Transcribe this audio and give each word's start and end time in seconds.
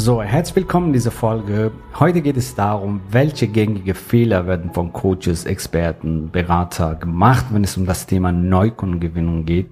So, 0.00 0.22
herzlich 0.22 0.54
willkommen 0.54 0.86
in 0.86 0.92
dieser 0.92 1.10
Folge. 1.10 1.72
Heute 1.98 2.22
geht 2.22 2.36
es 2.36 2.54
darum, 2.54 3.00
welche 3.10 3.48
gängige 3.48 3.96
Fehler 3.96 4.46
werden 4.46 4.72
von 4.72 4.92
Coaches, 4.92 5.44
Experten, 5.44 6.30
Berater 6.30 6.94
gemacht, 6.94 7.46
wenn 7.50 7.64
es 7.64 7.76
um 7.76 7.84
das 7.84 8.06
Thema 8.06 8.30
Neukundengewinnung 8.30 9.44
geht 9.44 9.70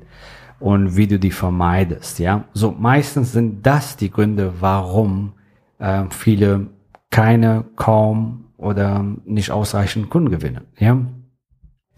und 0.59 0.97
wie 0.97 1.07
du 1.07 1.21
die 1.21 1.30
vermeidest. 1.30 2.19
Ja, 2.19 2.43
so 2.55 2.73
meistens 2.73 3.30
sind 3.30 3.65
das 3.65 3.97
die 3.97 4.11
Gründe, 4.11 4.55
warum 4.59 5.35
äh, 5.79 6.02
viele 6.10 6.71
keine, 7.10 7.65
kaum 7.77 8.47
oder 8.57 9.04
nicht 9.27 9.52
ausreichend 9.52 10.10
Kunden 10.10 10.30
gewinnen. 10.30 10.65
Ja, 10.77 11.07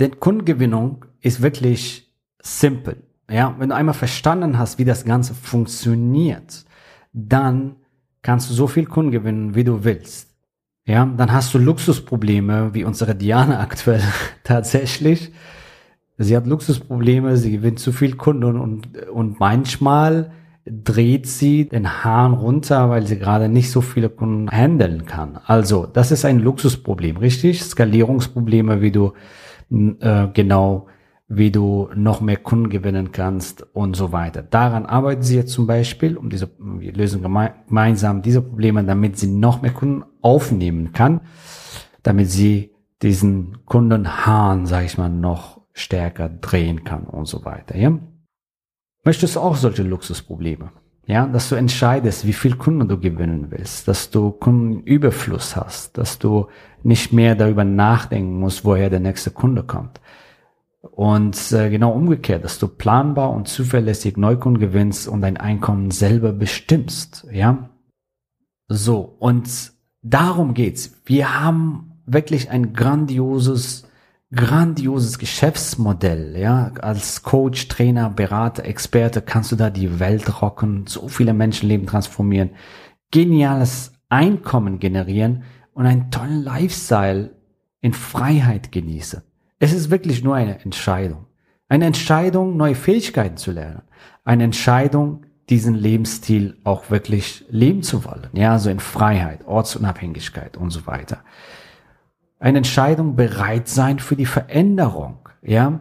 denn 0.01 0.21
Kundengewinnung 0.21 1.06
ist 1.23 1.41
wirklich 1.41 2.15
simpel. 2.43 3.05
Ja, 3.31 3.55
wenn 3.59 3.71
du 3.71 3.75
einmal 3.75 3.95
verstanden 3.95 4.59
hast, 4.59 4.79
wie 4.79 4.84
das 4.84 5.06
Ganze 5.06 5.33
funktioniert, 5.33 6.67
dann 7.15 7.77
kannst 8.29 8.51
du 8.51 8.53
so 8.53 8.67
viel 8.67 8.84
Kunden 8.84 9.11
gewinnen, 9.11 9.55
wie 9.55 9.65
du 9.65 9.84
willst. 9.84 10.37
Ja, 10.84 11.07
dann 11.07 11.33
hast 11.33 11.55
du 11.55 11.59
Luxusprobleme, 11.59 12.75
wie 12.75 12.84
unsere 12.84 13.15
Diana 13.15 13.59
aktuell 13.59 14.03
tatsächlich. 14.45 15.33
Sie 16.19 16.37
hat 16.37 16.47
Luxusprobleme, 16.47 17.39
sie 17.39 17.53
gewinnt 17.53 17.79
zu 17.79 17.91
viel 17.91 18.17
Kunden 18.17 18.61
und, 18.61 19.09
und 19.09 19.41
manchmal 19.41 20.31
dreht 20.67 21.27
sie 21.27 21.71
den 21.71 22.05
Hahn 22.05 22.34
runter, 22.34 22.91
weil 22.91 23.06
sie 23.06 23.19
gerade 23.19 23.49
nicht 23.49 23.71
so 23.71 23.81
viele 23.81 24.11
Kunden 24.11 24.51
handeln 24.51 25.06
kann. 25.06 25.39
Also, 25.47 25.87
das 25.87 26.11
ist 26.11 26.27
ein 26.27 26.39
Luxusproblem, 26.39 27.17
richtig? 27.17 27.62
Skalierungsprobleme, 27.62 28.83
wie 28.83 28.93
du 28.93 29.15
äh, 29.71 30.29
genau 30.34 30.89
wie 31.29 31.51
du 31.51 31.91
noch 31.95 32.23
mehr 32.23 32.39
Kunden 32.39 32.71
gewinnen 32.71 33.12
kannst 33.12 33.67
und 33.75 33.95
so 33.95 34.12
weiter. 34.12 34.43
Daran 34.43 34.87
arbeiten 34.87 35.23
sie 35.23 35.37
jetzt 35.37 35.53
zum 35.53 35.67
Beispiel, 35.67 36.17
um 36.17 36.31
diese, 36.31 36.51
wir 36.59 36.93
lösen 36.95 37.23
gemeinsam 37.23 38.23
diese 38.23 38.41
Probleme, 38.41 38.83
damit 38.83 39.19
sie 39.19 39.27
noch 39.27 39.61
mehr 39.61 39.73
Kunden 39.73 40.05
aufnehmen 40.23 40.93
kann, 40.95 41.21
damit 42.03 42.31
sie 42.31 42.73
diesen 43.03 43.59
Kundenhahn, 43.67 44.65
sage 44.67 44.87
ich 44.87 44.97
mal, 44.97 45.11
noch 45.11 45.61
stärker 45.75 46.31
drehen 46.31 46.84
kann 46.84 47.05
und 47.05 47.27
so 47.27 47.45
weiter. 47.45 47.77
Ja? 47.77 47.99
Möchtest 49.05 49.37
du 49.37 49.41
auch 49.41 49.56
solche 49.56 49.83
Luxusprobleme? 49.83 50.73
Ja, 51.06 51.27
dass 51.27 51.49
du 51.49 51.55
entscheidest, 51.55 52.27
wie 52.27 52.34
viel 52.34 52.56
Kunden 52.56 52.87
du 52.89 52.99
gewinnen 52.99 53.47
willst, 53.51 53.89
dass 53.89 54.11
du 54.11 54.31
Kundenüberfluss 54.31 55.56
hast, 55.56 55.97
dass 55.97 56.19
du 56.19 56.49
nicht 56.83 57.12
mehr 57.12 57.34
darüber 57.34 57.65
nachdenken 57.65 58.39
musst, 58.39 58.65
woher 58.65 58.91
der 58.91 59.00
nächste 59.00 59.31
Kunde 59.31 59.62
kommt. 59.62 60.00
Und 60.81 61.53
äh, 61.53 61.71
genau 61.71 61.93
umgekehrt, 61.93 62.44
dass 62.44 62.59
du 62.59 62.69
planbar 62.69 63.33
und 63.33 63.49
zuverlässig 63.49 64.16
Neukunden 64.16 64.61
gewinnst 64.61 65.09
und 65.09 65.22
dein 65.22 65.37
Einkommen 65.37 65.91
selber 65.91 66.33
bestimmst, 66.33 67.27
ja. 67.33 67.71
So, 68.69 69.16
und 69.19 69.72
darum 70.03 70.55
geht's. 70.55 71.00
Wir 71.05 71.41
haben 71.41 72.00
wirklich 72.06 72.50
ein 72.50 72.75
grandioses, 72.75 73.89
grandioses 74.33 75.19
Geschäftsmodell, 75.19 76.37
ja. 76.37 76.72
Als 76.81 77.25
Coach, 77.25 77.66
Trainer, 77.66 78.10
Berater, 78.10 78.65
Experte 78.65 79.21
kannst 79.21 79.50
du 79.50 79.56
da 79.56 79.71
die 79.71 79.99
Welt 79.99 80.41
rocken, 80.41 80.87
so 80.87 81.09
viele 81.09 81.34
Menschenleben 81.34 81.89
transformieren, 81.89 82.50
geniales 83.10 83.93
Einkommen 84.09 84.78
generieren 84.78 85.43
und 85.72 85.87
einen 85.87 86.12
tollen 86.12 86.43
Lifestyle 86.43 87.37
in 87.81 87.93
Freiheit 87.93 88.71
genießen. 88.71 89.22
Es 89.59 89.73
ist 89.73 89.91
wirklich 89.91 90.23
nur 90.23 90.35
eine 90.35 90.61
Entscheidung. 90.61 91.27
Eine 91.69 91.87
Entscheidung, 91.87 92.57
neue 92.57 92.75
Fähigkeiten 92.75 93.37
zu 93.37 93.53
lernen. 93.53 93.83
Eine 94.25 94.45
Entscheidung, 94.45 95.27
diesen 95.49 95.75
Lebensstil 95.75 96.59
auch 96.65 96.91
wirklich 96.91 97.45
leben 97.49 97.83
zu 97.83 98.05
wollen. 98.05 98.29
Ja, 98.33 98.53
also 98.53 98.71
in 98.71 98.81
Freiheit, 98.81 99.47
Ortsunabhängigkeit 99.47 100.57
und 100.57 100.71
so 100.71 100.87
weiter. 100.87 101.19
Eine 102.39 102.59
Entscheidung, 102.59 103.17
bereit 103.17 103.69
sein 103.69 103.99
für 103.99 104.17
die 104.17 104.27
Veränderung. 104.27 105.19
Ja, 105.43 105.81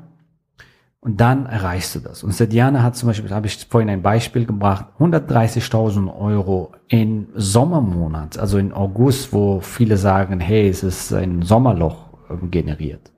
und 1.00 1.22
dann 1.22 1.46
erreichst 1.46 1.96
du 1.96 2.00
das. 2.00 2.24
Und 2.24 2.34
Sediana 2.34 2.84
hat 2.84 2.96
zum 2.96 3.08
Beispiel, 3.08 3.30
habe 3.30 3.48
ich 3.48 3.66
vorhin 3.70 3.90
ein 3.90 4.02
Beispiel 4.02 4.46
gebracht, 4.46 4.88
130.000 5.00 6.14
Euro 6.18 6.74
in 6.88 7.30
Sommermonat, 7.36 8.38
also 8.38 8.58
in 8.58 8.74
August, 8.74 9.32
wo 9.32 9.62
viele 9.62 9.98
sagen, 9.98 10.40
hey, 10.40 10.68
es 10.68 10.84
ist 10.84 11.14
ein 11.14 11.44
Sommerloch 11.44 12.09
ähm, 12.30 12.52
generiert. 12.52 13.12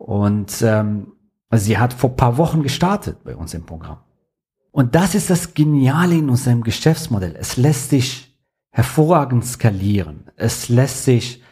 Und 0.00 0.62
ähm, 0.62 1.12
sie 1.52 1.76
hat 1.76 1.92
vor 1.92 2.16
paar 2.16 2.38
Wochen 2.38 2.62
gestartet 2.62 3.22
bei 3.22 3.36
uns 3.36 3.52
im 3.52 3.66
Programm. 3.66 3.98
Und 4.70 4.94
das 4.94 5.14
ist 5.14 5.28
das 5.28 5.52
Geniale 5.52 6.16
in 6.16 6.30
unserem 6.30 6.62
Geschäftsmodell. 6.62 7.36
Es 7.38 7.58
lässt 7.58 7.90
sich 7.90 8.34
hervorragend 8.70 9.44
skalieren. 9.44 10.30
Es 10.36 10.70
lässt 10.70 11.04
sich 11.04 11.42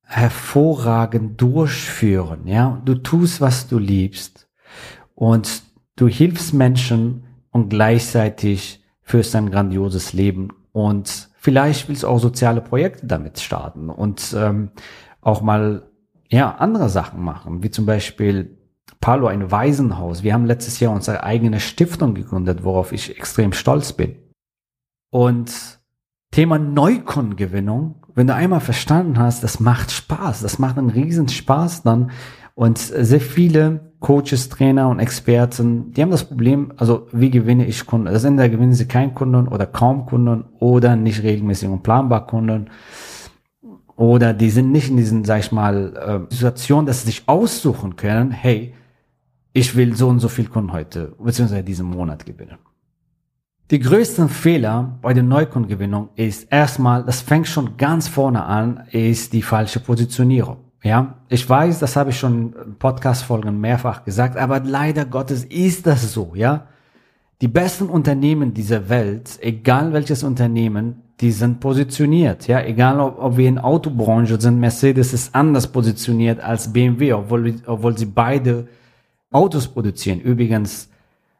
hervorragend 0.00 1.38
durchführen. 1.42 2.46
Ja, 2.46 2.80
du 2.86 2.94
tust, 2.94 3.42
was 3.42 3.68
du 3.68 3.78
liebst 3.78 4.48
und 5.14 5.62
du 5.96 6.08
hilfst 6.08 6.54
Menschen 6.54 7.24
und 7.50 7.68
gleichzeitig 7.68 8.82
führst 9.02 9.36
ein 9.36 9.50
grandioses 9.50 10.14
Leben 10.14 10.48
und 10.72 11.28
vielleicht 11.36 11.86
willst 11.90 12.04
du 12.04 12.08
auch 12.08 12.18
soziale 12.18 12.62
Projekte 12.62 13.06
damit 13.06 13.40
starten 13.40 13.90
und 13.90 14.34
ähm, 14.34 14.70
auch 15.20 15.42
mal 15.42 15.82
ja, 16.30 16.54
andere 16.56 16.88
Sachen 16.88 17.22
machen, 17.22 17.62
wie 17.62 17.70
zum 17.70 17.86
Beispiel 17.86 18.58
Palo, 19.00 19.26
ein 19.26 19.50
Waisenhaus. 19.50 20.22
Wir 20.22 20.34
haben 20.34 20.46
letztes 20.46 20.80
Jahr 20.80 20.92
unsere 20.92 21.22
eigene 21.22 21.60
Stiftung 21.60 22.14
gegründet, 22.14 22.64
worauf 22.64 22.92
ich 22.92 23.16
extrem 23.16 23.52
stolz 23.52 23.92
bin. 23.92 24.16
Und 25.10 25.78
Thema 26.30 26.58
Neukundengewinnung, 26.58 28.06
wenn 28.14 28.26
du 28.26 28.34
einmal 28.34 28.60
verstanden 28.60 29.18
hast, 29.18 29.42
das 29.42 29.60
macht 29.60 29.90
Spaß, 29.90 30.42
das 30.42 30.58
macht 30.58 30.76
einen 30.76 30.90
riesen 30.90 31.28
Spaß 31.28 31.82
dann. 31.82 32.10
Und 32.54 32.78
sehr 32.78 33.20
viele 33.20 33.92
Coaches, 34.00 34.48
Trainer 34.48 34.88
und 34.88 34.98
Experten, 34.98 35.92
die 35.92 36.02
haben 36.02 36.10
das 36.10 36.24
Problem, 36.24 36.72
also 36.76 37.06
wie 37.12 37.30
gewinne 37.30 37.66
ich 37.66 37.86
Kunden? 37.86 38.12
Das 38.12 38.24
entweder 38.24 38.48
gewinnen 38.48 38.72
sie 38.72 38.88
keinen 38.88 39.14
Kunden 39.14 39.48
oder 39.48 39.66
kaum 39.66 40.06
Kunden 40.06 40.44
oder 40.58 40.96
nicht 40.96 41.22
regelmäßig 41.22 41.68
und 41.68 41.82
planbar 41.82 42.26
Kunden. 42.26 42.70
Oder 43.98 44.32
die 44.32 44.50
sind 44.50 44.70
nicht 44.70 44.90
in 44.90 44.96
diesen, 44.96 45.24
sag 45.24 45.40
ich 45.40 45.50
mal, 45.50 46.28
äh, 46.30 46.32
Situation, 46.32 46.86
dass 46.86 47.00
sie 47.00 47.06
sich 47.06 47.24
aussuchen 47.26 47.96
können, 47.96 48.30
hey, 48.30 48.72
ich 49.52 49.74
will 49.74 49.96
so 49.96 50.06
und 50.06 50.20
so 50.20 50.28
viel 50.28 50.46
Kunden 50.46 50.72
heute, 50.72 51.16
beziehungsweise 51.18 51.64
diesen 51.64 51.86
Monat 51.86 52.24
gewinnen. 52.24 52.58
Die 53.72 53.80
größten 53.80 54.28
Fehler 54.28 54.98
bei 55.02 55.14
der 55.14 55.24
Neukundengewinnung 55.24 56.10
ist 56.14 56.44
erstmal, 56.44 57.02
das 57.02 57.22
fängt 57.22 57.48
schon 57.48 57.76
ganz 57.76 58.06
vorne 58.06 58.44
an, 58.44 58.84
ist 58.92 59.32
die 59.32 59.42
falsche 59.42 59.80
Positionierung. 59.80 60.58
Ja, 60.84 61.16
ich 61.28 61.50
weiß, 61.50 61.80
das 61.80 61.96
habe 61.96 62.10
ich 62.10 62.18
schon 62.20 62.52
in 62.52 62.76
Podcast-Folgen 62.78 63.60
mehrfach 63.60 64.04
gesagt, 64.04 64.36
aber 64.36 64.60
leider 64.60 65.06
Gottes 65.06 65.44
ist 65.44 65.88
das 65.88 66.12
so, 66.12 66.34
ja. 66.36 66.68
Die 67.40 67.48
besten 67.48 67.88
Unternehmen 67.88 68.54
dieser 68.54 68.88
Welt, 68.88 69.40
egal 69.42 69.92
welches 69.92 70.22
Unternehmen, 70.22 71.02
die 71.20 71.32
sind 71.32 71.60
positioniert. 71.60 72.46
Ja, 72.46 72.62
egal 72.62 73.00
ob, 73.00 73.18
ob 73.18 73.36
wir 73.36 73.48
in 73.48 73.58
Autobranche 73.58 74.40
sind, 74.40 74.60
Mercedes 74.60 75.12
ist 75.12 75.34
anders 75.34 75.66
positioniert 75.66 76.40
als 76.40 76.72
BMW, 76.72 77.12
obwohl, 77.12 77.56
obwohl 77.66 77.98
sie 77.98 78.06
beide 78.06 78.68
Autos 79.30 79.68
produzieren. 79.68 80.20
Übrigens, 80.20 80.90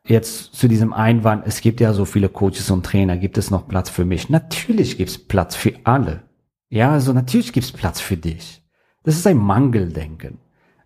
jetzt 0.04 0.54
zu 0.54 0.68
diesem 0.68 0.92
Einwand, 0.92 1.44
es 1.46 1.60
gibt 1.60 1.80
ja 1.80 1.92
so 1.92 2.04
viele 2.04 2.28
Coaches 2.28 2.70
und 2.70 2.84
Trainer, 2.84 3.16
gibt 3.16 3.38
es 3.38 3.50
noch 3.50 3.68
Platz 3.68 3.88
für 3.88 4.04
mich? 4.04 4.28
Natürlich 4.28 4.96
gibt 4.96 5.10
es 5.10 5.18
Platz 5.18 5.54
für 5.54 5.74
alle. 5.84 6.22
Ja, 6.70 6.92
also 6.92 7.12
natürlich 7.12 7.52
gibt 7.52 7.66
es 7.66 7.72
Platz 7.72 8.00
für 8.00 8.16
dich. 8.16 8.62
Das 9.04 9.16
ist 9.16 9.26
ein 9.26 9.38
Mangeldenken. 9.38 10.38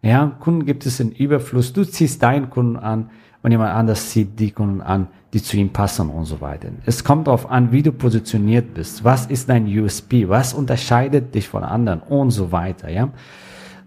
Ja, 0.02 0.26
Kunden 0.40 0.66
gibt 0.66 0.84
es 0.84 1.00
in 1.00 1.12
Überfluss. 1.12 1.72
Du 1.72 1.84
ziehst 1.84 2.22
deinen 2.22 2.50
Kunden 2.50 2.76
an 2.76 3.10
und 3.42 3.50
jemand 3.50 3.74
anders 3.74 4.10
zieht 4.10 4.38
die 4.38 4.50
Kunden 4.50 4.80
an, 4.80 5.08
die 5.32 5.42
zu 5.42 5.56
ihm 5.56 5.70
passen 5.70 6.10
und 6.10 6.26
so 6.26 6.40
weiter. 6.40 6.68
Es 6.86 7.04
kommt 7.04 7.26
darauf 7.26 7.50
an, 7.50 7.72
wie 7.72 7.82
du 7.82 7.92
positioniert 7.92 8.74
bist. 8.74 9.04
Was 9.04 9.26
ist 9.26 9.48
dein 9.48 9.66
USP? 9.66 10.28
Was 10.28 10.54
unterscheidet 10.54 11.34
dich 11.34 11.48
von 11.48 11.64
anderen 11.64 12.00
und 12.00 12.30
so 12.30 12.52
weiter, 12.52 12.88
ja? 12.88 13.10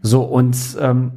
So, 0.01 0.23
und 0.23 0.57
ähm, 0.79 1.11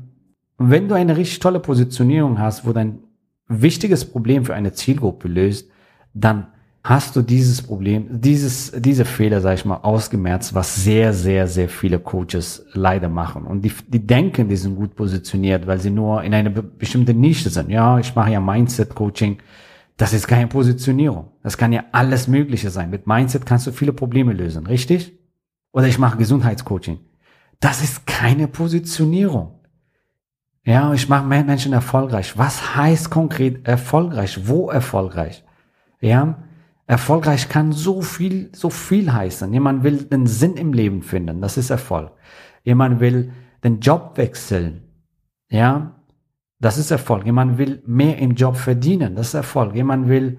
wenn 0.58 0.88
du 0.88 0.94
eine 0.94 1.16
richtig 1.16 1.40
tolle 1.40 1.60
Positionierung 1.60 2.38
hast, 2.38 2.66
wo 2.66 2.72
dein 2.72 3.00
wichtiges 3.48 4.04
Problem 4.04 4.44
für 4.44 4.54
eine 4.54 4.72
Zielgruppe 4.72 5.28
löst, 5.28 5.70
dann 6.14 6.48
hast 6.88 7.16
du 7.16 7.20
dieses 7.20 7.60
Problem, 7.60 8.06
dieses, 8.08 8.72
diese 8.72 9.04
Fehler, 9.04 9.42
sag 9.42 9.54
ich 9.58 9.64
mal, 9.66 9.76
ausgemerzt, 9.76 10.54
was 10.54 10.74
sehr, 10.74 11.12
sehr, 11.12 11.46
sehr 11.46 11.68
viele 11.68 11.98
Coaches 11.98 12.64
leider 12.72 13.10
machen. 13.10 13.44
Und 13.44 13.60
die, 13.60 13.72
die 13.88 14.06
denken, 14.06 14.48
die 14.48 14.56
sind 14.56 14.74
gut 14.74 14.96
positioniert, 14.96 15.66
weil 15.66 15.78
sie 15.80 15.90
nur 15.90 16.22
in 16.22 16.32
eine 16.32 16.48
bestimmte 16.50 17.12
Nische 17.12 17.50
sind. 17.50 17.68
Ja, 17.68 17.98
ich 17.98 18.14
mache 18.14 18.32
ja 18.32 18.40
Mindset-Coaching. 18.40 19.36
Das 19.98 20.14
ist 20.14 20.28
keine 20.28 20.46
Positionierung. 20.46 21.32
Das 21.42 21.58
kann 21.58 21.74
ja 21.74 21.84
alles 21.92 22.26
Mögliche 22.26 22.70
sein. 22.70 22.88
Mit 22.88 23.06
Mindset 23.06 23.44
kannst 23.44 23.66
du 23.66 23.72
viele 23.72 23.92
Probleme 23.92 24.32
lösen, 24.32 24.66
richtig? 24.66 25.12
Oder 25.72 25.88
ich 25.88 25.98
mache 25.98 26.16
Gesundheitscoaching. 26.16 27.00
Das 27.60 27.82
ist 27.82 28.06
keine 28.06 28.48
Positionierung. 28.48 29.60
Ja, 30.64 30.94
ich 30.94 31.06
mache 31.06 31.26
Menschen 31.26 31.74
erfolgreich. 31.74 32.38
Was 32.38 32.76
heißt 32.76 33.10
konkret 33.10 33.68
erfolgreich? 33.68 34.48
Wo 34.48 34.70
erfolgreich? 34.70 35.44
Ja, 36.00 36.38
Erfolgreich 36.88 37.50
kann 37.50 37.72
so 37.72 38.00
viel, 38.00 38.48
so 38.54 38.70
viel 38.70 39.12
heißen. 39.12 39.52
Jemand 39.52 39.84
will 39.84 40.04
den 40.04 40.26
Sinn 40.26 40.54
im 40.54 40.72
Leben 40.72 41.02
finden, 41.02 41.42
das 41.42 41.58
ist 41.58 41.68
Erfolg. 41.68 42.12
Jemand 42.64 42.98
will 42.98 43.30
den 43.62 43.80
Job 43.80 44.12
wechseln, 44.16 44.82
ja, 45.50 45.94
das 46.60 46.78
ist 46.78 46.90
Erfolg. 46.90 47.26
Jemand 47.26 47.58
will 47.58 47.82
mehr 47.86 48.18
im 48.18 48.34
Job 48.34 48.56
verdienen, 48.56 49.14
das 49.14 49.28
ist 49.28 49.34
Erfolg. 49.34 49.74
Jemand 49.74 50.08
will 50.08 50.38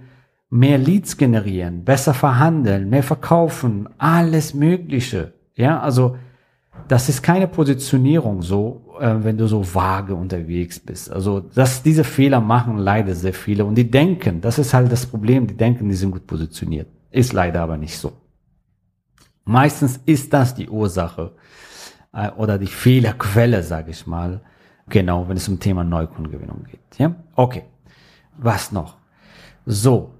mehr 0.50 0.80
Leads 0.80 1.18
generieren, 1.18 1.86
besser 1.86 2.16
verhandeln, 2.16 2.90
mehr 2.90 3.04
verkaufen, 3.04 3.88
alles 4.00 4.56
Mögliche. 4.56 5.34
Ja, 5.54 5.80
also 5.80 6.18
das 6.88 7.10
ist 7.10 7.22
keine 7.22 7.48
Positionierung 7.48 8.42
so, 8.42 8.89
wenn 9.00 9.38
du 9.38 9.48
so 9.48 9.64
vage 9.64 10.14
unterwegs 10.16 10.80
bist. 10.80 11.12
Also 11.12 11.40
dass 11.40 11.84
diese 11.84 12.04
Fehler 12.04 12.42
machen 12.42 12.78
leider 12.78 13.16
sehr 13.16 13.34
viele 13.34 13.66
und 13.66 13.76
die 13.76 13.90
denken, 13.90 14.42
das 14.42 14.60
ist 14.60 14.74
halt 14.74 14.92
das 14.92 15.06
Problem, 15.06 15.48
die 15.48 15.56
denken, 15.56 15.90
die 15.90 15.96
sind 15.96 16.12
gut 16.12 16.28
positioniert. 16.28 16.88
Ist 17.12 17.34
leider 17.34 17.62
aber 17.62 17.78
nicht 17.78 17.98
so. 17.98 18.14
Meistens 19.46 20.00
ist 20.06 20.32
das 20.34 20.54
die 20.54 20.70
Ursache 20.70 21.32
äh, 22.14 22.30
oder 22.32 22.58
die 22.58 22.68
Fehlerquelle, 22.68 23.64
sage 23.64 23.92
ich 23.92 24.06
mal, 24.06 24.42
genau, 24.88 25.28
wenn 25.28 25.38
es 25.38 25.48
um 25.48 25.60
Thema 25.60 25.84
Neukundengewinnung 25.84 26.66
geht. 26.70 27.00
Ja, 27.00 27.16
okay. 27.36 27.64
Was 28.38 28.72
noch? 28.72 28.98
So, 29.66 30.14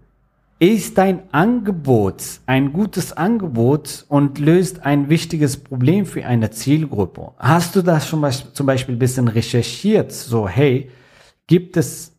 ist 0.60 0.98
dein 0.98 1.34
Angebot 1.34 2.22
ein 2.46 2.74
gutes 2.74 3.14
Angebot 3.14 4.06
und 4.10 4.40
löst 4.40 4.86
ein 4.86 5.08
wichtiges 5.08 5.56
Problem 5.58 6.06
für 6.06 6.26
eine 6.26 6.52
Zielgruppe? 6.52 7.32
Hast 7.38 7.78
du 7.78 7.82
das 7.82 8.08
schon 8.08 8.30
zum 8.54 8.66
Beispiel 8.66 8.96
ein 8.96 9.00
bisschen 9.00 9.30
recherchiert? 9.30 10.12
So, 10.12 10.50
hey, 10.50 10.92
gibt 11.48 11.78
es 11.78 12.14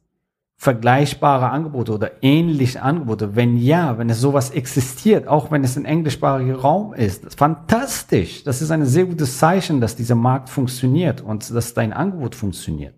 vergleichbare 0.56 1.50
Angebote 1.50 1.92
oder 1.92 2.22
ähnliche 2.22 2.80
Angebote? 2.80 3.36
Wenn 3.36 3.58
ja, 3.58 3.98
wenn 3.98 4.08
es 4.08 4.20
sowas 4.20 4.50
existiert, 4.50 5.28
auch 5.28 5.50
wenn 5.50 5.62
es 5.62 5.76
ein 5.76 5.84
englischsprachiger 5.84 6.56
Raum 6.56 6.94
ist, 6.94 7.34
fantastisch. 7.38 8.42
Das 8.44 8.62
ist 8.62 8.70
ein 8.70 8.86
sehr 8.86 9.04
gutes 9.04 9.36
Zeichen, 9.36 9.82
dass 9.82 9.96
dieser 9.96 10.14
Markt 10.14 10.48
funktioniert 10.48 11.20
und 11.20 11.54
dass 11.54 11.74
dein 11.74 11.92
Angebot 11.92 12.34
funktioniert. 12.34 12.94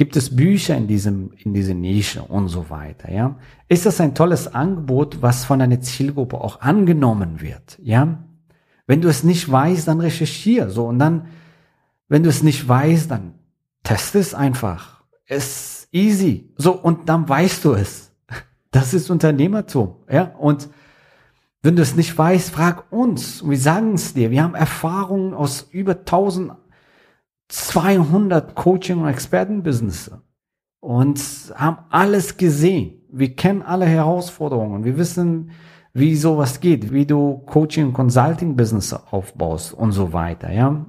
Gibt 0.00 0.16
es 0.16 0.34
Bücher 0.34 0.78
in 0.78 0.86
diesem, 0.86 1.32
in 1.36 1.52
dieser 1.52 1.74
Nische 1.74 2.22
und 2.22 2.48
so 2.48 2.70
weiter, 2.70 3.12
ja? 3.12 3.36
Ist 3.68 3.84
das 3.84 4.00
ein 4.00 4.14
tolles 4.14 4.48
Angebot, 4.54 5.20
was 5.20 5.44
von 5.44 5.60
einer 5.60 5.82
Zielgruppe 5.82 6.40
auch 6.40 6.62
angenommen 6.62 7.42
wird, 7.42 7.78
ja? 7.82 8.24
Wenn 8.86 9.02
du 9.02 9.10
es 9.10 9.24
nicht 9.24 9.52
weißt, 9.52 9.86
dann 9.86 10.00
recherchier, 10.00 10.70
so, 10.70 10.86
und 10.86 10.98
dann, 11.00 11.26
wenn 12.08 12.22
du 12.22 12.30
es 12.30 12.42
nicht 12.42 12.66
weißt, 12.66 13.10
dann 13.10 13.34
teste 13.82 14.20
es 14.20 14.32
einfach. 14.32 15.02
Es 15.26 15.80
ist 15.82 15.88
easy, 15.92 16.50
so, 16.56 16.72
und 16.72 17.10
dann 17.10 17.28
weißt 17.28 17.62
du 17.66 17.74
es. 17.74 18.10
Das 18.70 18.94
ist 18.94 19.10
Unternehmertum, 19.10 19.96
ja? 20.10 20.34
Und 20.38 20.70
wenn 21.60 21.76
du 21.76 21.82
es 21.82 21.94
nicht 21.94 22.16
weißt, 22.16 22.48
frag 22.48 22.90
uns. 22.90 23.46
Wir 23.46 23.58
sagen 23.58 23.92
es 23.92 24.14
dir. 24.14 24.30
Wir 24.30 24.44
haben 24.44 24.54
Erfahrungen 24.54 25.34
aus 25.34 25.68
über 25.70 25.92
1000 25.92 26.52
200 27.50 28.54
Coaching- 28.54 29.02
und 29.02 29.08
Expertenbusiness 29.08 30.10
und 30.80 31.20
haben 31.54 31.78
alles 31.90 32.36
gesehen. 32.36 33.02
Wir 33.12 33.34
kennen 33.34 33.62
alle 33.62 33.86
Herausforderungen. 33.86 34.84
Wir 34.84 34.96
wissen, 34.96 35.50
wie 35.92 36.14
sowas 36.14 36.60
geht, 36.60 36.92
wie 36.92 37.06
du 37.06 37.38
Coaching- 37.46 37.92
Consulting-Business 37.92 38.92
aufbaust 38.92 39.74
und 39.74 39.92
so 39.92 40.12
weiter, 40.12 40.52
ja. 40.52 40.86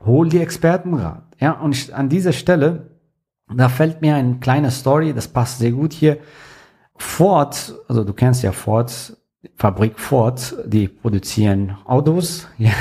Hol 0.00 0.28
die 0.28 0.40
Expertenrat, 0.40 1.24
ja. 1.40 1.52
Und 1.52 1.92
an 1.92 2.08
dieser 2.08 2.32
Stelle, 2.32 2.98
da 3.54 3.68
fällt 3.68 4.00
mir 4.00 4.16
eine 4.16 4.38
kleine 4.38 4.70
Story, 4.70 5.12
das 5.12 5.28
passt 5.28 5.58
sehr 5.58 5.72
gut 5.72 5.92
hier. 5.92 6.18
Ford, 6.96 7.74
also 7.88 8.04
du 8.04 8.14
kennst 8.14 8.42
ja 8.42 8.52
Ford, 8.52 9.16
Fabrik 9.56 10.00
Ford, 10.00 10.56
die 10.64 10.88
produzieren 10.88 11.76
Autos, 11.84 12.48
ja. 12.58 12.72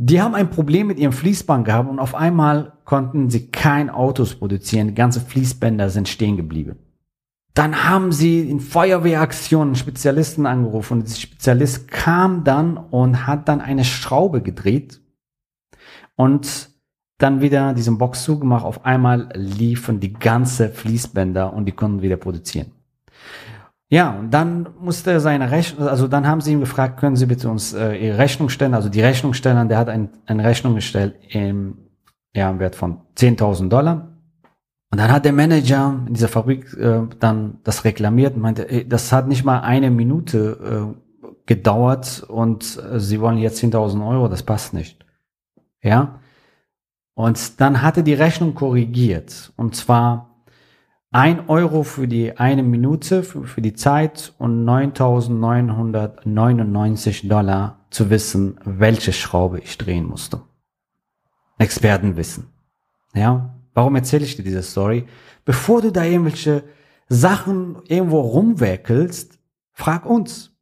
Die 0.00 0.22
haben 0.22 0.36
ein 0.36 0.50
Problem 0.50 0.86
mit 0.86 1.00
ihrem 1.00 1.12
Fließband 1.12 1.64
gehabt 1.64 1.90
und 1.90 1.98
auf 1.98 2.14
einmal 2.14 2.72
konnten 2.84 3.30
sie 3.30 3.50
kein 3.50 3.90
Autos 3.90 4.36
produzieren. 4.36 4.88
Die 4.88 4.94
ganze 4.94 5.20
Fließbänder 5.20 5.90
sind 5.90 6.08
stehen 6.08 6.36
geblieben. 6.36 6.76
Dann 7.52 7.84
haben 7.88 8.12
sie 8.12 8.48
in 8.48 8.60
Feuerwehraktionen 8.60 9.74
Spezialisten 9.74 10.46
angerufen 10.46 10.98
und 10.98 11.08
der 11.08 11.14
Spezialist 11.16 11.88
kam 11.88 12.44
dann 12.44 12.76
und 12.76 13.26
hat 13.26 13.48
dann 13.48 13.60
eine 13.60 13.84
Schraube 13.84 14.40
gedreht 14.40 15.00
und 16.14 16.70
dann 17.18 17.40
wieder 17.40 17.74
diesen 17.74 17.98
Box 17.98 18.22
zugemacht. 18.22 18.64
Auf 18.64 18.84
einmal 18.84 19.28
liefen 19.34 19.98
die 19.98 20.12
ganze 20.12 20.68
Fließbänder 20.68 21.52
und 21.52 21.66
die 21.66 21.72
konnten 21.72 22.02
wieder 22.02 22.16
produzieren. 22.16 22.70
Ja, 23.90 24.10
und 24.18 24.30
dann 24.32 24.68
musste 24.80 25.12
er 25.12 25.20
seine 25.20 25.50
Rechnung, 25.50 25.88
also 25.88 26.08
dann 26.08 26.26
haben 26.26 26.42
sie 26.42 26.52
ihn 26.52 26.60
gefragt, 26.60 27.00
können 27.00 27.16
Sie 27.16 27.24
bitte 27.24 27.48
uns 27.48 27.72
äh, 27.72 27.94
Ihre 27.94 28.18
Rechnung 28.18 28.50
stellen? 28.50 28.74
Also 28.74 28.90
die 28.90 29.00
Rechnung 29.00 29.32
stellen, 29.32 29.68
der 29.68 29.78
hat 29.78 29.88
ein, 29.88 30.10
eine 30.26 30.44
Rechnung 30.44 30.74
gestellt 30.74 31.14
im, 31.30 31.78
ja, 32.34 32.50
im 32.50 32.58
Wert 32.58 32.76
von 32.76 32.98
10.000 33.16 33.70
Dollar. 33.70 34.08
Und 34.90 34.98
dann 34.98 35.10
hat 35.10 35.24
der 35.24 35.32
Manager 35.32 36.02
in 36.06 36.14
dieser 36.14 36.28
Fabrik 36.28 36.72
äh, 36.74 37.00
dann 37.18 37.58
das 37.64 37.84
reklamiert 37.84 38.34
und 38.34 38.42
meinte, 38.42 38.70
ey, 38.70 38.86
das 38.86 39.10
hat 39.10 39.26
nicht 39.26 39.44
mal 39.44 39.60
eine 39.60 39.90
Minute 39.90 40.94
äh, 40.94 41.28
gedauert 41.46 42.24
und 42.28 42.78
äh, 42.92 43.00
Sie 43.00 43.20
wollen 43.20 43.38
jetzt 43.38 43.62
10.000 43.62 44.06
Euro, 44.06 44.28
das 44.28 44.42
passt 44.42 44.74
nicht. 44.74 45.04
Ja. 45.82 46.20
Und 47.14 47.60
dann 47.60 47.82
hat 47.82 47.96
er 47.96 48.02
die 48.02 48.14
Rechnung 48.14 48.54
korrigiert. 48.54 49.52
Und 49.56 49.74
zwar 49.74 50.27
ein 51.10 51.48
Euro 51.48 51.84
für 51.84 52.06
die 52.06 52.36
eine 52.36 52.62
Minute, 52.62 53.22
für, 53.22 53.44
für 53.44 53.62
die 53.62 53.72
Zeit 53.72 54.34
und 54.38 54.66
9.999 54.66 57.28
Dollar 57.28 57.86
zu 57.90 58.10
wissen, 58.10 58.60
welche 58.64 59.14
Schraube 59.14 59.60
ich 59.60 59.78
drehen 59.78 60.04
musste. 60.06 60.42
Expertenwissen. 61.56 62.48
Ja, 63.14 63.54
warum 63.72 63.96
erzähle 63.96 64.24
ich 64.24 64.36
dir 64.36 64.42
diese 64.42 64.62
Story? 64.62 65.06
Bevor 65.44 65.80
du 65.80 65.90
da 65.90 66.04
irgendwelche 66.04 66.64
Sachen 67.08 67.78
irgendwo 67.88 68.20
rumwerkelst, 68.20 69.38
frag 69.72 70.04
uns. 70.04 70.54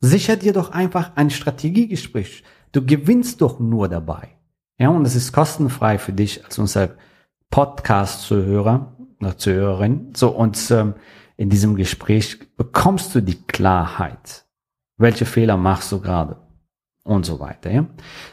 Sicher 0.00 0.36
dir 0.36 0.54
doch 0.54 0.70
einfach 0.70 1.16
ein 1.16 1.28
Strategiegespräch. 1.30 2.44
Du 2.72 2.84
gewinnst 2.84 3.40
doch 3.42 3.60
nur 3.60 3.88
dabei. 3.88 4.30
Ja, 4.78 4.88
und 4.88 5.06
es 5.06 5.14
ist 5.14 5.32
kostenfrei 5.32 5.98
für 5.98 6.14
dich 6.14 6.44
als 6.44 6.58
unser 6.58 6.96
Podcast-Zuhörer 7.50 8.96
oder 9.22 9.38
Zuhörerin. 9.38 10.12
So, 10.14 10.30
und 10.30 10.70
ähm, 10.70 10.94
in 11.36 11.50
diesem 11.50 11.76
Gespräch 11.76 12.38
bekommst 12.56 13.14
du 13.14 13.20
die 13.20 13.40
Klarheit. 13.42 14.46
Welche 14.98 15.24
Fehler 15.24 15.56
machst 15.56 15.92
du 15.92 16.00
gerade? 16.00 16.36
Und 17.04 17.26
so 17.26 17.40
weiter. 17.40 17.70
Ja? 17.70 17.86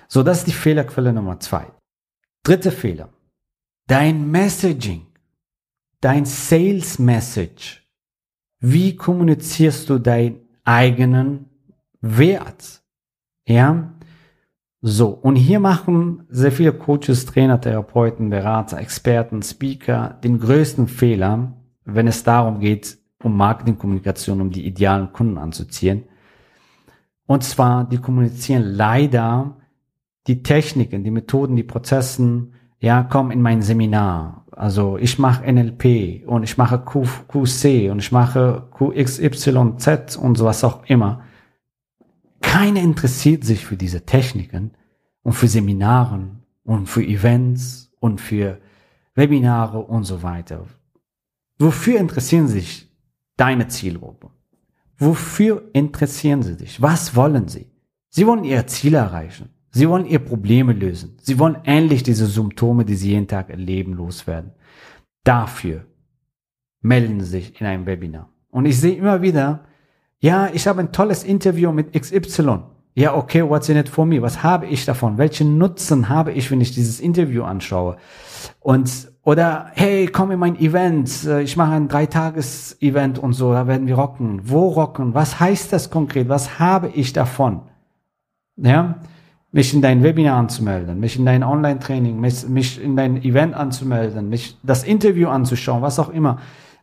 So, 0.08 0.22
das 0.22 0.40
ist 0.40 0.48
die 0.48 0.52
Fehlerquelle 0.52 1.12
Nummer 1.12 1.40
zwei. 1.40 1.66
Dritte 2.44 2.72
Fehler. 2.72 3.10
Dein 3.88 4.30
Messaging, 4.30 5.08
dein 6.02 6.26
Sales 6.26 7.00
Message. 7.00 7.84
Wie 8.60 8.96
kommunizierst 8.96 9.90
du 9.90 9.98
deinen 9.98 10.42
eigenen 10.64 11.50
Wert? 12.02 12.84
Ja, 13.48 13.99
so, 14.82 15.10
und 15.10 15.36
hier 15.36 15.60
machen 15.60 16.24
sehr 16.30 16.54
viele 16.54 16.72
Coaches, 16.72 17.26
Trainer, 17.26 17.60
Therapeuten, 17.60 18.30
Berater, 18.30 18.78
Experten, 18.78 19.42
Speaker 19.42 20.18
den 20.24 20.40
größten 20.40 20.88
Fehler, 20.88 21.54
wenn 21.84 22.08
es 22.08 22.24
darum 22.24 22.60
geht, 22.60 22.98
um 23.22 23.36
Marketingkommunikation, 23.36 24.40
um 24.40 24.52
die 24.52 24.66
idealen 24.66 25.12
Kunden 25.12 25.38
anzuziehen. 25.38 26.06
Und 27.26 27.44
zwar, 27.44 27.84
die 27.84 27.98
kommunizieren 27.98 28.64
leider 28.64 29.58
die 30.28 30.44
Techniken, 30.44 31.04
die 31.04 31.12
Methoden, 31.12 31.58
die 31.58 31.64
Prozessen, 31.64 32.54
ja, 32.80 33.04
komm 33.04 33.32
in 33.32 33.42
mein 33.42 33.62
Seminar, 33.62 34.46
Also 34.52 34.98
ich 34.98 35.20
mache 35.20 35.50
NLP 35.52 36.26
und 36.26 36.44
ich 36.44 36.58
mache 36.58 36.80
QC 36.80 37.90
und 37.92 38.00
ich 38.00 38.12
mache 38.12 38.68
QXYZ 38.78 40.18
und 40.18 40.38
sowas 40.38 40.64
auch 40.64 40.86
immer. 40.86 41.22
Keiner 42.42 42.82
interessiert 42.82 43.44
sich 43.44 43.66
für 43.66 43.78
diese 43.78 44.06
Techniken 44.06 44.72
und 45.24 45.34
für 45.34 45.48
Seminaren 45.48 46.44
und 46.64 46.88
für 46.88 47.04
Events 47.04 47.92
und 48.00 48.22
für 48.22 48.60
Webinare 49.16 49.80
und 49.80 50.04
so 50.04 50.24
weiter. 50.24 50.66
Wofür 51.58 52.00
interessieren 52.00 52.48
sich 52.48 52.90
deine 53.36 53.68
Zielgruppe? 53.68 54.30
Wofür 54.98 55.70
interessieren 55.74 56.44
sie 56.44 56.56
sich? 56.56 56.82
Was 56.82 57.16
wollen 57.16 57.48
sie? 57.48 57.68
Sie 58.10 58.26
wollen 58.26 58.44
ihr 58.44 58.66
Ziel 58.68 58.94
erreichen. 58.96 59.50
Sie 59.72 59.88
wollen 59.88 60.06
ihr 60.06 60.20
Probleme 60.20 60.74
lösen. 60.74 61.18
Sie 61.22 61.38
wollen 61.38 61.58
endlich 61.64 62.04
diese 62.04 62.26
Symptome, 62.26 62.86
die 62.86 62.96
sie 62.96 63.12
jeden 63.12 63.28
Tag 63.28 63.50
erleben, 63.50 63.94
loswerden. 63.94 64.52
Dafür 65.24 65.86
melden 66.82 67.20
sie 67.20 67.28
sich 67.28 67.62
in 67.62 67.68
einem 67.68 67.86
Webinar. 67.86 68.30
Und 68.50 68.66
ich 68.66 68.80
sehe 68.80 68.96
immer 68.96 69.22
wieder, 69.22 69.66
ja, 70.20 70.50
ich 70.54 70.68
habe 70.68 70.82
ein 70.82 70.92
tolles 70.92 71.24
Interview 71.24 71.72
mit 71.72 71.94
XY. 71.94 72.60
Ja, 72.96 73.16
okay, 73.16 73.48
what's 73.48 73.70
in 73.70 73.78
it 73.78 73.88
for 73.88 74.06
me? 74.06 74.22
Was 74.22 74.44
habe 74.44 74.66
ich 74.66 74.84
davon? 74.84 75.18
Welchen 75.18 75.58
Nutzen 75.58 76.10
habe 76.10 76.34
ich, 76.34 76.52
wenn 76.52 76.60
ich 76.60 76.74
dieses 76.74 77.00
Interview 77.00 77.44
anschaue? 77.44 77.96
Und, 78.60 79.10
oder, 79.24 79.68
hey, 79.74 80.08
komm 80.08 80.32
in 80.32 80.40
mein 80.40 80.60
Event. 80.60 81.26
Ich 81.44 81.56
mache 81.56 81.72
ein 81.72 81.88
Dreitages-Event 81.88 83.20
und 83.20 83.34
so, 83.34 83.54
da 83.54 83.68
werden 83.68 83.88
wir 83.88 83.96
rocken. 83.96 84.42
Wo 84.44 84.68
rocken? 84.68 85.14
Was 85.14 85.40
heißt 85.40 85.72
das 85.72 85.90
konkret? 85.90 86.28
Was 86.28 86.60
habe 86.60 86.90
ich 86.90 87.14
davon? 87.14 87.62
Ja, 88.58 88.96
mich 89.52 89.74
in 89.74 89.82
dein 89.82 90.04
Webinar 90.04 90.38
anzumelden, 90.38 91.00
mich 91.00 91.18
in 91.18 91.26
dein 91.26 91.44
Online-Training, 91.44 92.20
mich, 92.20 92.48
mich 92.48 92.82
in 92.82 92.96
dein 92.96 93.24
Event 93.24 93.56
anzumelden, 93.56 94.30
mich 94.30 94.58
das 94.64 94.84
Interview 94.84 95.30
anzuschauen, 95.30 95.82
was 95.82 96.00
auch 96.00 96.10
immer. 96.10 96.40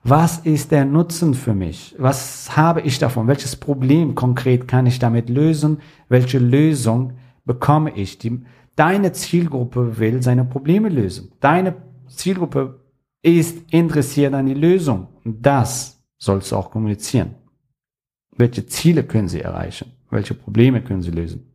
Was 0.09 0.39
ist 0.39 0.71
der 0.71 0.85
Nutzen 0.85 1.35
für 1.35 1.53
mich? 1.53 1.97
Was 1.99 2.57
habe 2.57 2.81
ich 2.83 3.01
davon? 3.01 3.27
Welches 3.27 3.57
Problem 3.57 4.15
konkret 4.15 4.69
kann 4.69 4.87
ich 4.87 5.01
damit 5.01 5.29
lösen? 5.29 5.79
Welche 6.09 6.39
Lösung 6.39 7.15
bekomme 7.45 7.91
ich? 7.91 8.17
Die, 8.19 8.45
deine 8.77 9.11
Zielgruppe 9.11 9.99
will 9.99 10.23
seine 10.23 10.45
Probleme 10.45 10.91
lösen. 10.91 11.33
Deine 11.41 11.75
Zielgruppe 12.07 12.85
ist 13.21 13.65
interessiert 13.73 14.33
an 14.35 14.47
die 14.47 14.55
Lösung. 14.55 15.09
Das 15.25 16.01
sollst 16.19 16.53
du 16.53 16.57
auch 16.57 16.71
kommunizieren. 16.71 17.35
Welche 18.37 18.65
Ziele 18.65 19.03
können 19.03 19.27
sie 19.27 19.41
erreichen? 19.41 19.91
Welche 20.09 20.35
Probleme 20.35 20.83
können 20.83 21.03
sie 21.03 21.11
lösen? 21.11 21.51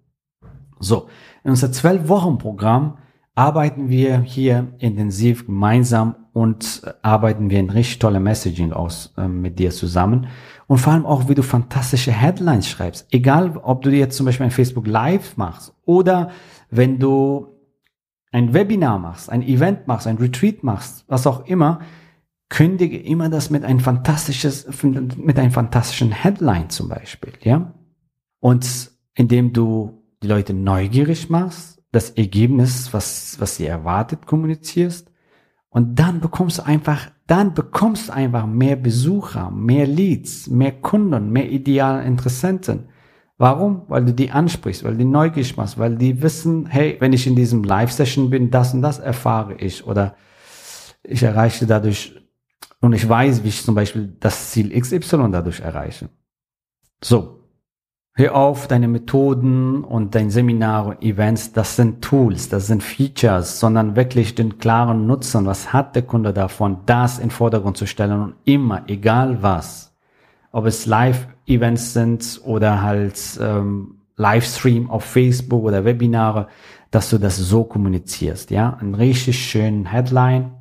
So, 0.77 1.07
in 1.45 1.51
unser 1.51 1.71
zwölf 1.71 2.09
Wochen 2.09 2.37
Programm 2.37 2.97
arbeiten 3.33 3.87
wir 3.87 4.19
hier 4.19 4.73
intensiv 4.79 5.45
gemeinsam 5.45 6.15
und 6.33 6.81
arbeiten 7.01 7.49
wir 7.49 7.59
ein 7.59 7.69
richtig 7.69 7.99
tolle 7.99 8.19
Messaging 8.19 8.73
aus 8.73 9.13
äh, 9.17 9.27
mit 9.27 9.59
dir 9.59 9.71
zusammen 9.71 10.27
und 10.67 10.77
vor 10.77 10.93
allem 10.93 11.05
auch, 11.05 11.27
wie 11.27 11.35
du 11.35 11.43
fantastische 11.43 12.11
Headlines 12.11 12.69
schreibst. 12.69 13.07
Egal, 13.11 13.57
ob 13.57 13.81
du 13.81 13.91
jetzt 13.91 14.15
zum 14.15 14.25
Beispiel 14.25 14.45
ein 14.45 14.51
Facebook 14.51 14.87
Live 14.87 15.35
machst 15.37 15.73
oder 15.85 16.31
wenn 16.69 16.99
du 16.99 17.47
ein 18.31 18.53
Webinar 18.53 18.97
machst, 18.97 19.29
ein 19.29 19.41
Event 19.43 19.87
machst, 19.87 20.07
ein 20.07 20.17
Retreat 20.17 20.63
machst, 20.63 21.03
was 21.07 21.27
auch 21.27 21.45
immer, 21.45 21.81
kündige 22.49 22.97
immer 22.97 23.29
das 23.29 23.49
mit 23.49 23.63
ein 23.63 23.79
fantastisches, 23.79 24.67
mit 24.83 25.37
einem 25.37 25.51
fantastischen 25.51 26.11
Headline 26.11 26.69
zum 26.69 26.89
Beispiel, 26.89 27.33
ja? 27.41 27.73
Und 28.39 28.91
indem 29.15 29.53
du 29.53 30.03
die 30.23 30.27
Leute 30.27 30.53
neugierig 30.53 31.29
machst, 31.29 31.81
das 31.91 32.11
Ergebnis, 32.11 32.93
was, 32.93 33.39
was 33.39 33.57
sie 33.57 33.65
erwartet, 33.65 34.25
kommunizierst. 34.25 35.10
Und 35.73 35.97
dann 35.99 36.19
bekommst 36.19 36.59
du 36.59 36.65
einfach, 36.65 37.09
dann 37.27 37.53
bekommst 37.53 38.09
du 38.09 38.13
einfach 38.13 38.45
mehr 38.45 38.75
Besucher, 38.75 39.49
mehr 39.51 39.87
Leads, 39.87 40.47
mehr 40.47 40.73
Kunden, 40.73 41.31
mehr 41.31 41.49
ideale 41.49 42.03
Interessenten. 42.03 42.89
Warum? 43.37 43.83
Weil 43.87 44.03
du 44.03 44.13
die 44.13 44.31
ansprichst, 44.31 44.83
weil 44.83 44.91
du 44.91 44.97
die 44.99 45.05
neugierig 45.05 45.55
machst, 45.55 45.79
weil 45.79 45.95
die 45.95 46.21
wissen, 46.21 46.65
hey, 46.65 46.97
wenn 46.99 47.13
ich 47.13 47.25
in 47.25 47.37
diesem 47.37 47.63
Live-Session 47.63 48.29
bin, 48.29 48.51
das 48.51 48.73
und 48.73 48.81
das 48.81 48.99
erfahre 48.99 49.55
ich 49.55 49.87
oder 49.87 50.15
ich 51.03 51.23
erreiche 51.23 51.65
dadurch 51.65 52.21
und 52.81 52.91
ich 52.91 53.07
weiß, 53.07 53.43
wie 53.43 53.47
ich 53.47 53.63
zum 53.63 53.73
Beispiel 53.73 54.15
das 54.19 54.51
Ziel 54.51 54.77
XY 54.77 55.29
dadurch 55.31 55.61
erreiche. 55.61 56.09
So, 57.01 57.40
Hör 58.13 58.35
auf, 58.35 58.67
deine 58.67 58.89
Methoden 58.89 59.85
und 59.85 60.15
dein 60.15 60.29
Seminar 60.29 60.85
und 60.85 61.01
Events, 61.01 61.53
das 61.53 61.77
sind 61.77 62.01
Tools, 62.01 62.49
das 62.49 62.67
sind 62.67 62.83
Features, 62.83 63.61
sondern 63.61 63.95
wirklich 63.95 64.35
den 64.35 64.57
klaren 64.57 65.07
Nutzen. 65.07 65.45
Was 65.45 65.71
hat 65.71 65.95
der 65.95 66.01
Kunde 66.01 66.33
davon, 66.33 66.79
das 66.85 67.19
in 67.19 67.29
Vordergrund 67.29 67.77
zu 67.77 67.87
stellen 67.87 68.21
und 68.21 68.35
immer, 68.43 68.83
egal 68.87 69.41
was, 69.41 69.95
ob 70.51 70.65
es 70.65 70.85
Live-Events 70.85 71.93
sind 71.93 72.41
oder 72.43 72.81
halt 72.81 73.39
ähm, 73.41 74.01
Livestream 74.17 74.89
auf 74.89 75.05
Facebook 75.05 75.63
oder 75.63 75.85
Webinare, 75.85 76.47
dass 76.91 77.09
du 77.09 77.17
das 77.17 77.37
so 77.37 77.63
kommunizierst, 77.63 78.51
ja, 78.51 78.73
einen 78.73 78.93
richtig 78.93 79.39
schönen 79.39 79.85
Headline 79.85 80.51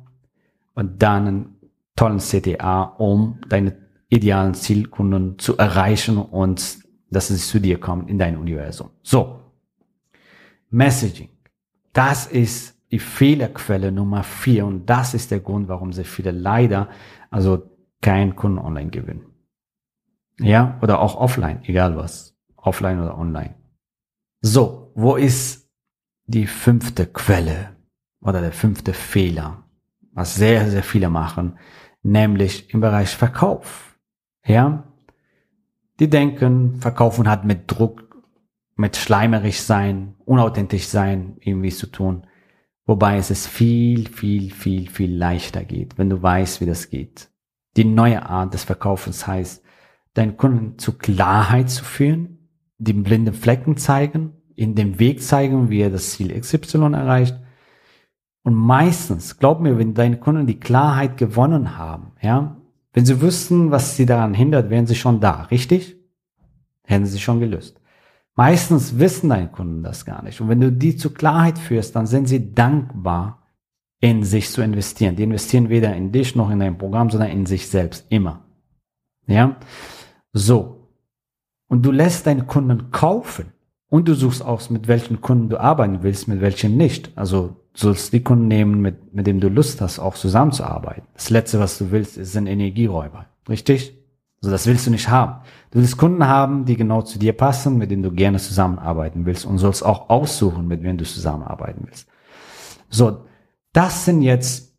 und 0.73 1.03
dann 1.03 1.27
einen 1.27 1.55
tollen 1.97 2.19
CTA, 2.19 2.83
um 2.97 3.39
deine 3.49 3.75
idealen 4.07 4.53
Zielkunden 4.53 5.37
zu 5.37 5.57
erreichen 5.57 6.17
und 6.17 6.80
dass 7.11 7.27
sie 7.27 7.37
zu 7.37 7.59
dir 7.59 7.79
kommen 7.79 8.07
in 8.07 8.17
dein 8.17 8.37
Universum. 8.37 8.89
So. 9.03 9.39
Messaging. 10.69 11.29
Das 11.93 12.25
ist 12.25 12.77
die 12.91 12.99
Fehlerquelle 12.99 13.91
Nummer 13.91 14.23
vier 14.23 14.65
und 14.65 14.85
das 14.89 15.13
ist 15.13 15.31
der 15.31 15.39
Grund, 15.39 15.67
warum 15.67 15.93
sehr 15.93 16.05
viele 16.05 16.31
leider 16.31 16.89
also 17.29 17.69
keinen 18.01 18.35
Kunden 18.35 18.57
online 18.57 18.89
gewinnen. 18.89 19.25
Ja, 20.39 20.79
oder 20.81 20.99
auch 20.99 21.15
offline, 21.15 21.63
egal 21.65 21.95
was. 21.95 22.35
Offline 22.55 22.99
oder 22.99 23.17
online. 23.17 23.55
So, 24.41 24.91
wo 24.95 25.15
ist 25.15 25.69
die 26.25 26.47
fünfte 26.47 27.05
Quelle 27.05 27.75
oder 28.21 28.41
der 28.41 28.51
fünfte 28.51 28.93
Fehler, 28.93 29.63
was 30.13 30.35
sehr, 30.35 30.69
sehr 30.69 30.83
viele 30.83 31.09
machen, 31.09 31.59
nämlich 32.01 32.73
im 32.73 32.81
Bereich 32.81 33.09
Verkauf. 33.09 33.99
Ja, 34.45 34.90
die 36.01 36.09
denken, 36.09 36.77
Verkaufen 36.81 37.29
hat 37.29 37.45
mit 37.45 37.65
Druck, 37.67 38.23
mit 38.75 38.97
schleimerisch 38.97 39.59
sein, 39.59 40.15
unauthentisch 40.25 40.87
sein 40.87 41.37
irgendwie 41.39 41.69
zu 41.69 41.85
tun. 41.85 42.25
Wobei 42.87 43.17
es 43.17 43.29
es 43.29 43.45
viel, 43.45 44.07
viel, 44.07 44.49
viel, 44.49 44.89
viel 44.89 45.15
leichter 45.15 45.63
geht, 45.63 45.99
wenn 45.99 46.09
du 46.09 46.19
weißt, 46.19 46.59
wie 46.59 46.65
das 46.65 46.89
geht. 46.89 47.29
Die 47.77 47.85
neue 47.85 48.27
Art 48.27 48.51
des 48.55 48.63
Verkaufens 48.63 49.27
heißt, 49.27 49.63
deinen 50.15 50.37
Kunden 50.37 50.79
zu 50.79 50.97
Klarheit 50.97 51.69
zu 51.69 51.83
führen, 51.83 52.49
den 52.79 53.03
blinden 53.03 53.35
Flecken 53.35 53.77
zeigen, 53.77 54.33
in 54.55 54.73
dem 54.73 54.97
Weg 54.97 55.21
zeigen, 55.21 55.69
wie 55.69 55.81
er 55.81 55.91
das 55.91 56.13
Ziel 56.13 56.37
XY 56.37 56.93
erreicht. 56.93 57.39
Und 58.41 58.55
meistens, 58.55 59.37
glaub 59.37 59.61
mir, 59.61 59.77
wenn 59.77 59.93
deine 59.93 60.17
Kunden 60.17 60.47
die 60.47 60.59
Klarheit 60.59 61.17
gewonnen 61.17 61.77
haben, 61.77 62.13
ja, 62.23 62.57
wenn 62.93 63.05
sie 63.05 63.21
wüssten, 63.21 63.71
was 63.71 63.95
sie 63.95 64.05
daran 64.05 64.33
hindert, 64.33 64.69
wären 64.69 64.87
sie 64.87 64.95
schon 64.95 65.19
da, 65.19 65.43
richtig? 65.43 65.95
Hätten 66.83 67.05
sie 67.05 67.19
schon 67.19 67.39
gelöst. 67.39 67.79
Meistens 68.35 68.97
wissen 68.99 69.29
deine 69.29 69.49
Kunden 69.49 69.83
das 69.83 70.05
gar 70.05 70.23
nicht. 70.23 70.41
Und 70.41 70.49
wenn 70.49 70.61
du 70.61 70.71
die 70.71 70.95
zur 70.95 71.13
Klarheit 71.13 71.57
führst, 71.57 71.95
dann 71.95 72.07
sind 72.07 72.27
sie 72.27 72.53
dankbar, 72.53 73.41
in 74.01 74.23
sich 74.23 74.49
zu 74.49 74.61
investieren. 74.61 75.15
Die 75.15 75.23
investieren 75.23 75.69
weder 75.69 75.95
in 75.95 76.11
dich 76.11 76.35
noch 76.35 76.49
in 76.49 76.59
dein 76.59 76.77
Programm, 76.77 77.09
sondern 77.09 77.29
in 77.29 77.45
sich 77.45 77.67
selbst. 77.67 78.05
Immer. 78.09 78.43
Ja? 79.27 79.57
So. 80.33 80.87
Und 81.67 81.85
du 81.85 81.91
lässt 81.91 82.25
deine 82.25 82.43
Kunden 82.43 82.91
kaufen. 82.91 83.53
Und 83.89 84.07
du 84.07 84.15
suchst 84.15 84.41
aus, 84.41 84.69
mit 84.69 84.87
welchen 84.87 85.21
Kunden 85.21 85.49
du 85.49 85.59
arbeiten 85.59 86.01
willst, 86.01 86.27
mit 86.27 86.41
welchen 86.41 86.77
nicht. 86.77 87.11
Also 87.15 87.60
sollst 87.73 88.13
die 88.13 88.23
Kunden 88.23 88.47
nehmen, 88.47 88.81
mit, 88.81 89.13
mit 89.13 89.27
dem 89.27 89.39
du 89.39 89.47
Lust 89.47 89.81
hast, 89.81 89.99
auch 89.99 90.15
zusammenzuarbeiten. 90.15 91.03
Das 91.13 91.29
Letzte, 91.29 91.59
was 91.59 91.77
du 91.77 91.91
willst, 91.91 92.15
sind 92.15 92.47
Energieräuber. 92.47 93.27
Richtig? 93.47 93.97
Also 94.41 94.51
das 94.51 94.65
willst 94.65 94.87
du 94.87 94.91
nicht 94.91 95.09
haben. 95.09 95.41
Du 95.69 95.79
willst 95.79 95.97
Kunden 95.97 96.25
haben, 96.27 96.65
die 96.65 96.75
genau 96.75 97.03
zu 97.03 97.19
dir 97.19 97.33
passen, 97.33 97.77
mit 97.77 97.91
denen 97.91 98.03
du 98.03 98.11
gerne 98.11 98.39
zusammenarbeiten 98.39 99.25
willst 99.25 99.45
und 99.45 99.59
sollst 99.59 99.85
auch 99.85 100.09
aussuchen, 100.09 100.67
mit 100.67 100.83
wem 100.83 100.97
du 100.97 101.05
zusammenarbeiten 101.05 101.83
willst. 101.85 102.07
So, 102.89 103.25
das 103.71 104.05
sind 104.05 104.21
jetzt 104.21 104.75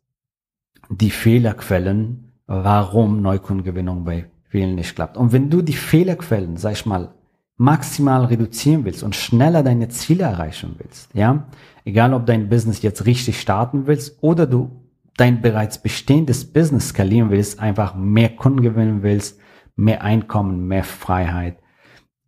die 0.89 1.09
Fehlerquellen, 1.09 2.33
warum 2.45 3.21
Neukundengewinnung 3.21 4.03
bei 4.03 4.29
vielen 4.49 4.75
nicht 4.75 4.95
klappt. 4.95 5.17
Und 5.17 5.31
wenn 5.31 5.49
du 5.49 5.61
die 5.61 5.73
Fehlerquellen, 5.73 6.57
sag 6.57 6.73
ich 6.73 6.85
mal, 6.85 7.15
maximal 7.63 8.25
reduzieren 8.25 8.83
willst 8.83 9.03
und 9.03 9.15
schneller 9.15 9.63
deine 9.63 9.87
Ziele 9.87 10.25
erreichen 10.25 10.75
willst, 10.77 11.09
ja, 11.13 11.47
egal 11.85 12.13
ob 12.13 12.25
dein 12.25 12.49
Business 12.49 12.81
jetzt 12.81 13.05
richtig 13.05 13.39
starten 13.39 13.87
willst 13.87 14.21
oder 14.21 14.45
du 14.45 14.83
dein 15.15 15.41
bereits 15.41 15.77
bestehendes 15.77 16.51
Business 16.51 16.89
skalieren 16.89 17.29
willst, 17.29 17.59
einfach 17.59 17.95
mehr 17.95 18.29
Kunden 18.35 18.61
gewinnen 18.61 19.03
willst, 19.03 19.39
mehr 19.75 20.03
Einkommen, 20.03 20.67
mehr 20.67 20.83
Freiheit, 20.83 21.57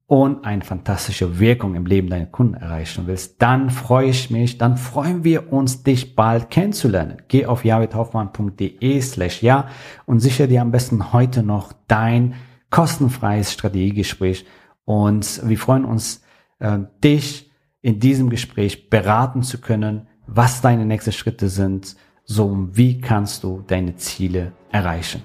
und 0.07 0.45
eine 0.45 0.63
fantastische 0.63 1.39
Wirkung 1.39 1.73
im 1.73 1.87
Leben 1.87 2.09
deiner 2.09 2.27
Kunden 2.27 2.53
erreichen 2.53 3.07
willst, 3.07 3.41
dann 3.41 3.71
freue 3.71 4.09
ich 4.09 4.29
mich, 4.29 4.59
dann 4.59 4.77
freuen 4.77 5.23
wir 5.23 5.51
uns, 5.51 5.81
dich 5.81 6.15
bald 6.15 6.51
kennenzulernen. 6.51 7.17
Geh 7.27 7.47
auf 7.47 7.65
javidhoffmann.de 7.65 9.01
slash 9.01 9.41
ja 9.41 9.67
und 10.05 10.19
sichere 10.19 10.47
dir 10.47 10.61
am 10.61 10.71
besten 10.71 11.11
heute 11.11 11.41
noch 11.41 11.73
dein 11.87 12.35
kostenfreies 12.69 13.51
Strategiegespräch 13.51 14.45
und 14.85 15.41
wir 15.47 15.57
freuen 15.57 15.85
uns, 15.85 16.21
äh, 16.59 16.79
dich 17.03 17.51
in 17.81 17.99
diesem 17.99 18.29
Gespräch 18.29 18.89
beraten 18.89 19.43
zu 19.43 19.59
können, 19.59 20.07
was 20.27 20.61
deine 20.61 20.85
nächsten 20.85 21.11
Schritte 21.11 21.49
sind, 21.49 21.95
so 22.23 22.67
wie 22.71 22.99
kannst 22.99 23.43
du 23.43 23.63
deine 23.67 23.95
Ziele 23.95 24.53
erreichen. 24.71 25.21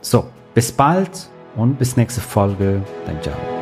So, 0.00 0.26
bis 0.54 0.72
bald 0.72 1.28
und 1.54 1.78
bis 1.78 1.96
nächste 1.96 2.20
Folge, 2.20 2.82
dein 3.06 3.16
Java. 3.22 3.61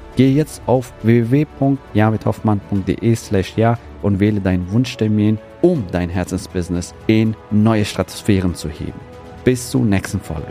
Geh 0.21 0.33
jetzt 0.33 0.61
auf 0.67 0.93
www.javidhoffmann.de 1.01 3.15
slash 3.15 3.57
ja 3.57 3.79
und 4.03 4.19
wähle 4.19 4.39
deinen 4.39 4.71
Wunschtermin, 4.71 5.39
um 5.63 5.83
dein 5.91 6.09
Herzensbusiness 6.09 6.93
in 7.07 7.35
neue 7.49 7.85
Stratosphären 7.85 8.53
zu 8.53 8.69
heben. 8.69 8.99
Bis 9.43 9.71
zur 9.71 9.83
nächsten 9.83 10.19
Folge. 10.19 10.45